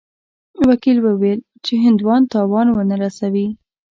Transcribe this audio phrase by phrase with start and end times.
[0.67, 3.47] وکیل وویل چې هندوان تاوان ونه رسوي.